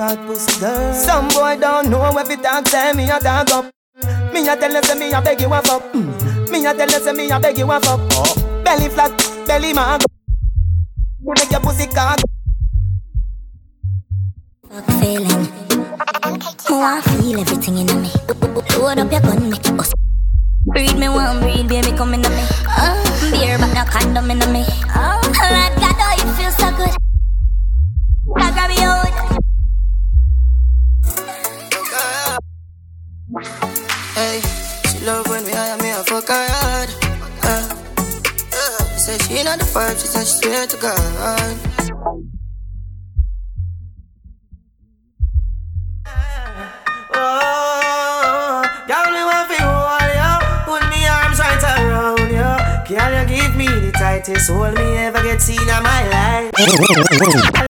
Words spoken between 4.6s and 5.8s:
you say me a beg you a